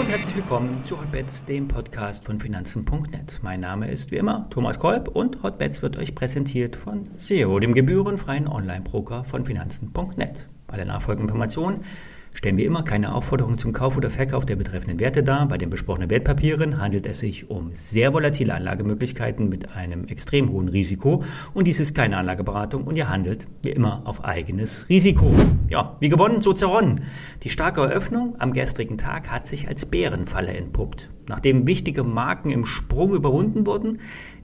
[0.00, 3.40] und herzlich willkommen zu Hotbets, dem Podcast von Finanzen.net.
[3.42, 7.74] Mein Name ist wie immer Thomas Kolb und Hotbets wird euch präsentiert von SEO, dem
[7.74, 10.48] gebührenfreien Online-Broker von Finanzen.net.
[10.68, 11.84] Alle nachfolgenden Informationen
[12.32, 15.46] stellen wir immer keine Aufforderung zum Kauf oder Verkauf der betreffenden Werte dar.
[15.48, 20.68] Bei den besprochenen Wertpapieren handelt es sich um sehr volatile Anlagemöglichkeiten mit einem extrem hohen
[20.68, 21.24] Risiko
[21.54, 25.34] und dies ist keine Anlageberatung und ihr handelt wie immer auf eigenes Risiko.
[25.68, 27.02] Ja, wie gewonnen, so zerronnen.
[27.42, 31.10] Die starke Eröffnung am gestrigen Tag hat sich als Bärenfalle entpuppt.
[31.28, 33.98] Nachdem wichtige Marken im Sprung überwunden wurden,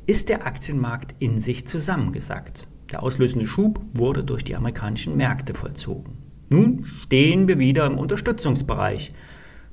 [0.07, 2.69] ist der Aktienmarkt in sich zusammengesackt.
[2.93, 6.26] Der auslösende Schub wurde durch die amerikanischen Märkte vollzogen.
[6.49, 9.13] Nun stehen wir wieder im Unterstützungsbereich.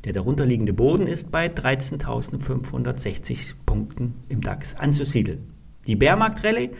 [0.05, 5.53] Der darunterliegende Boden ist bei 13.560 Punkten im DAX anzusiedeln.
[5.87, 6.71] Die Bärmarktrallye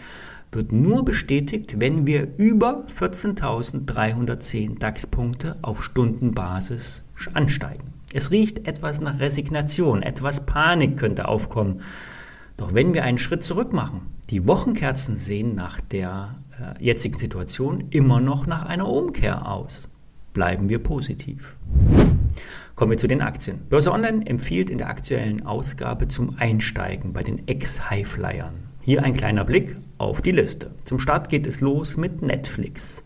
[0.52, 7.94] wird nur bestätigt, wenn wir über 14.310 DAX-Punkte auf Stundenbasis ansteigen.
[8.13, 11.81] Es riecht etwas nach Resignation, etwas Panik könnte aufkommen.
[12.57, 16.35] Doch wenn wir einen Schritt zurück machen, die Wochenkerzen sehen nach der
[16.80, 19.89] jetzigen Situation immer noch nach einer Umkehr aus.
[20.33, 21.58] Bleiben wir positiv.
[22.75, 23.67] Kommen wir zu den Aktien.
[23.69, 28.56] Börse Online empfiehlt in der aktuellen Ausgabe zum Einsteigen bei den Ex-Highflyern.
[28.81, 30.72] Hier ein kleiner Blick auf die Liste.
[30.84, 33.03] Zum Start geht es los mit Netflix.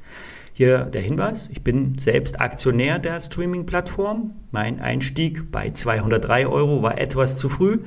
[0.54, 4.32] Hier der Hinweis, ich bin selbst Aktionär der Streaming-Plattform.
[4.50, 7.82] Mein Einstieg bei 203 Euro war etwas zu früh.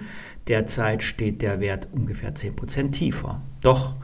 [0.47, 3.43] Derzeit steht der Wert ungefähr 10% tiefer.
[3.63, 3.97] Doch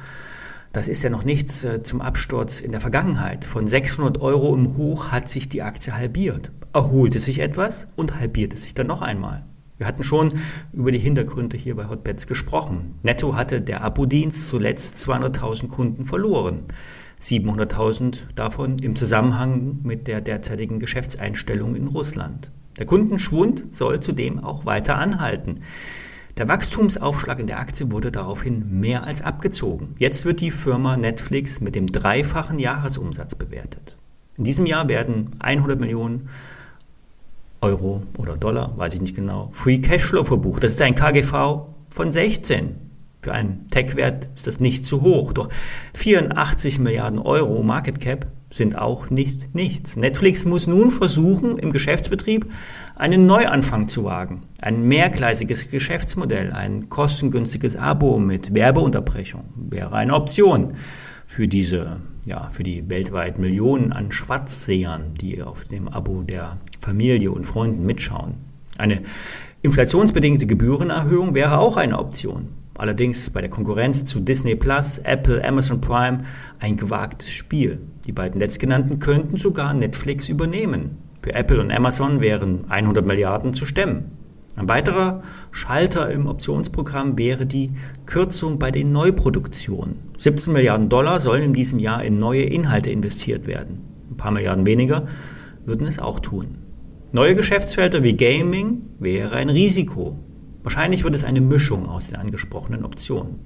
[0.76, 3.46] das ist ja noch nichts äh, zum Absturz in der Vergangenheit.
[3.46, 8.58] Von 600 Euro im Hoch hat sich die Aktie halbiert, erholte sich etwas und halbierte
[8.58, 9.46] sich dann noch einmal.
[9.78, 10.34] Wir hatten schon
[10.74, 12.98] über die Hintergründe hier bei Hotbets gesprochen.
[13.02, 16.64] Netto hatte der Abo-Dienst zuletzt 200.000 Kunden verloren.
[17.20, 22.50] 700.000 davon im Zusammenhang mit der derzeitigen Geschäftseinstellung in Russland.
[22.78, 25.60] Der Kundenschwund soll zudem auch weiter anhalten.
[26.36, 29.94] Der Wachstumsaufschlag in der Aktie wurde daraufhin mehr als abgezogen.
[29.98, 33.96] Jetzt wird die Firma Netflix mit dem dreifachen Jahresumsatz bewertet.
[34.36, 36.28] In diesem Jahr werden 100 Millionen
[37.62, 40.62] Euro oder Dollar, weiß ich nicht genau, Free Cashflow verbucht.
[40.62, 42.85] Das ist ein KGV von 16.
[43.26, 45.32] Für einen Tech-Wert ist das nicht zu hoch.
[45.32, 45.48] Doch
[45.94, 49.96] 84 Milliarden Euro Market Cap sind auch nicht nichts.
[49.96, 52.46] Netflix muss nun versuchen, im Geschäftsbetrieb
[52.94, 54.42] einen Neuanfang zu wagen.
[54.62, 60.74] Ein mehrgleisiges Geschäftsmodell, ein kostengünstiges Abo mit Werbeunterbrechung wäre eine Option
[61.26, 67.32] für diese, ja, für die weltweit Millionen an Schwarzsehern, die auf dem Abo der Familie
[67.32, 68.34] und Freunden mitschauen.
[68.78, 69.02] Eine
[69.62, 72.50] inflationsbedingte Gebührenerhöhung wäre auch eine Option.
[72.78, 76.18] Allerdings bei der Konkurrenz zu Disney Plus, Apple, Amazon Prime
[76.58, 77.80] ein gewagtes Spiel.
[78.06, 80.98] Die beiden letztgenannten könnten sogar Netflix übernehmen.
[81.22, 84.12] Für Apple und Amazon wären 100 Milliarden zu stemmen.
[84.56, 87.72] Ein weiterer Schalter im Optionsprogramm wäre die
[88.06, 89.98] Kürzung bei den Neuproduktionen.
[90.16, 93.82] 17 Milliarden Dollar sollen in diesem Jahr in neue Inhalte investiert werden.
[94.10, 95.06] Ein paar Milliarden weniger
[95.66, 96.58] würden es auch tun.
[97.12, 100.18] Neue Geschäftsfelder wie Gaming wäre ein Risiko.
[100.66, 103.38] Wahrscheinlich wird es eine Mischung aus den angesprochenen Optionen.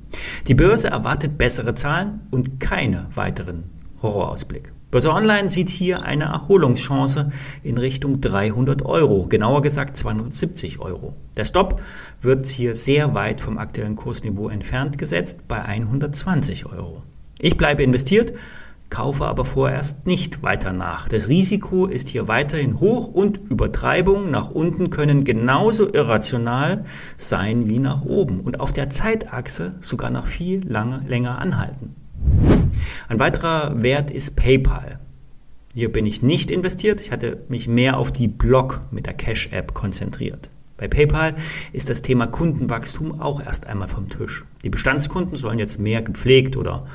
[0.47, 3.65] Die Börse erwartet bessere Zahlen und keine weiteren
[4.01, 4.73] Horrorausblick.
[4.91, 7.29] Börse Online sieht hier eine Erholungschance
[7.63, 11.15] in Richtung 300 Euro, genauer gesagt 270 Euro.
[11.37, 11.83] Der Stop
[12.23, 17.03] wird hier sehr weit vom aktuellen Kursniveau entfernt gesetzt bei 120 Euro.
[17.39, 18.33] Ich bleibe investiert
[18.91, 21.09] kaufe aber vorerst nicht weiter nach.
[21.09, 26.85] Das Risiko ist hier weiterhin hoch und Übertreibungen nach unten können genauso irrational
[27.17, 31.95] sein wie nach oben und auf der Zeitachse sogar noch viel lange, länger anhalten.
[33.09, 34.99] Ein weiterer Wert ist PayPal.
[35.75, 39.73] Hier bin ich nicht investiert, ich hatte mich mehr auf die Block mit der Cash-App
[39.73, 40.51] konzentriert.
[40.77, 41.37] Bei PayPal
[41.73, 44.45] ist das Thema Kundenwachstum auch erst einmal vom Tisch.
[44.65, 46.87] Die Bestandskunden sollen jetzt mehr gepflegt oder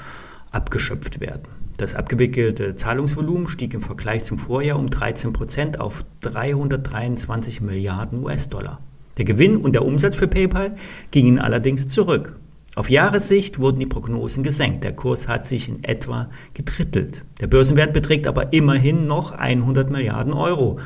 [0.52, 1.55] abgeschöpft werden.
[1.78, 8.80] Das abgewickelte Zahlungsvolumen stieg im Vergleich zum Vorjahr um 13 Prozent auf 323 Milliarden US-Dollar.
[9.18, 10.76] Der Gewinn und der Umsatz für PayPal
[11.12, 12.40] gingen allerdings zurück.
[12.76, 14.84] Auf Jahressicht wurden die Prognosen gesenkt.
[14.84, 17.24] Der Kurs hat sich in etwa getrittelt.
[17.40, 20.78] Der Börsenwert beträgt aber immerhin noch 100 Milliarden Euro.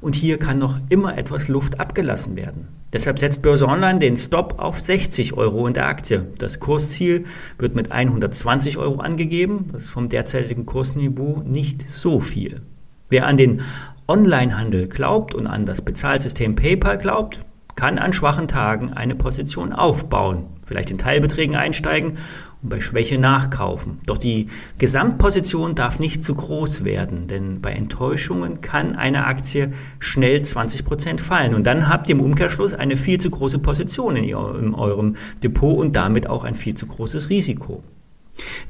[0.00, 2.68] Und hier kann noch immer etwas Luft abgelassen werden.
[2.92, 6.28] Deshalb setzt Börse Online den Stop auf 60 Euro in der Aktie.
[6.38, 7.24] Das Kursziel
[7.58, 9.66] wird mit 120 Euro angegeben.
[9.72, 12.62] Das ist vom derzeitigen Kursniveau nicht so viel.
[13.10, 13.62] Wer an den
[14.06, 17.40] Onlinehandel glaubt und an das Bezahlsystem PayPal glaubt,
[17.74, 22.18] kann an schwachen Tagen eine Position aufbauen, vielleicht in Teilbeträgen einsteigen
[22.62, 23.98] und bei Schwäche nachkaufen.
[24.06, 24.48] Doch die
[24.78, 31.20] Gesamtposition darf nicht zu groß werden, denn bei Enttäuschungen kann eine Aktie schnell 20 Prozent
[31.20, 35.16] fallen und dann habt ihr im Umkehrschluss eine viel zu große Position in, in eurem
[35.42, 37.82] Depot und damit auch ein viel zu großes Risiko.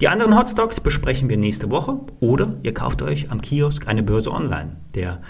[0.00, 4.32] Die anderen Hotstocks besprechen wir nächste Woche oder ihr kauft euch am Kiosk eine Börse
[4.32, 4.76] online.
[4.94, 5.20] Der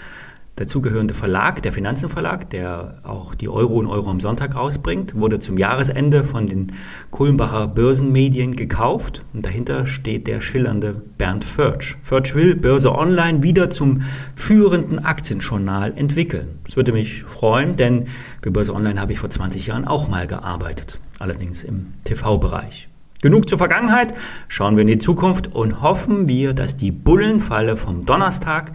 [0.55, 5.57] dazugehörende Verlag, der Finanzenverlag, der auch die Euro und Euro am Sonntag rausbringt, wurde zum
[5.57, 6.71] Jahresende von den
[7.09, 11.95] Kulmbacher Börsenmedien gekauft und dahinter steht der schillernde Bernd Förtsch.
[12.03, 14.01] Förtsch will Börse Online wieder zum
[14.35, 16.59] führenden Aktienjournal entwickeln.
[16.65, 18.05] Das würde mich freuen, denn
[18.41, 22.89] für Börse Online habe ich vor 20 Jahren auch mal gearbeitet, allerdings im TV-Bereich.
[23.23, 24.13] Genug zur Vergangenheit,
[24.49, 28.73] schauen wir in die Zukunft und hoffen wir, dass die Bullenfalle vom Donnerstag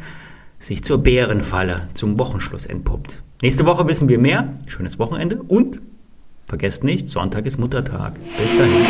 [0.59, 3.23] sich zur Bärenfalle zum Wochenschluss entpuppt.
[3.43, 4.55] Nächste Woche wissen wir mehr.
[4.67, 5.81] Schönes Wochenende und
[6.47, 8.15] vergesst nicht, Sonntag ist Muttertag.
[8.37, 8.87] Bis dahin.